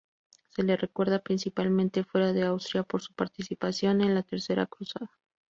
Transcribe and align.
Se 0.55 0.63
le 0.63 0.77
recuerda 0.77 1.19
principalmente 1.19 2.03
fuera 2.03 2.33
de 2.33 2.41
Austria 2.41 2.81
por 2.81 3.03
su 3.03 3.13
participación 3.13 4.01
en 4.01 4.15
la 4.15 4.23
Tercera 4.23 4.65
Cruzada. 4.65 5.11